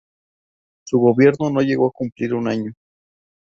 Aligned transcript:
Su 0.83 0.97
gobierno 0.99 1.51
no 1.51 1.61
llegó 1.61 1.87
a 1.87 1.91
cumplir 1.91 2.33
un 2.33 2.47
año. 2.47 2.73